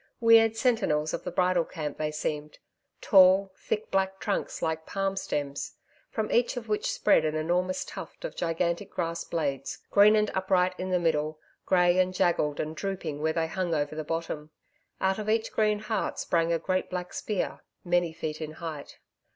Weird 0.19 0.55
sentinels 0.57 1.13
of 1.13 1.25
the 1.25 1.31
bridal 1.31 1.63
camp 1.63 1.99
they 1.99 2.09
seemed 2.09 2.57
tall, 3.01 3.53
thick 3.55 3.91
black 3.91 4.19
trunks 4.19 4.63
like 4.63 4.87
palm 4.87 5.15
stems, 5.15 5.75
from 6.09 6.31
each 6.31 6.57
of 6.57 6.67
which 6.67 6.91
spread 6.91 7.23
an 7.23 7.35
enormous 7.35 7.85
tuft 7.85 8.25
of 8.25 8.35
gigantic 8.35 8.89
grass 8.89 9.23
blades 9.23 9.77
green 9.91 10.15
and 10.15 10.31
upright 10.33 10.73
in 10.79 10.89
the 10.89 10.97
middle, 10.97 11.39
grey 11.67 11.99
and 11.99 12.15
jaggled 12.15 12.59
and 12.59 12.75
drooping 12.75 13.21
where 13.21 13.31
they 13.33 13.45
hung 13.45 13.75
over 13.75 13.91
at 13.91 13.95
the 13.95 14.03
bottom. 14.03 14.49
Out 14.99 15.19
of 15.19 15.29
each 15.29 15.51
green 15.51 15.77
heart 15.77 16.17
sprang 16.17 16.51
a 16.51 16.57
great 16.57 16.89
black 16.89 17.13
spear 17.13 17.59
many 17.85 18.11
feet 18.11 18.41
in 18.41 18.53
height. 18.53 18.97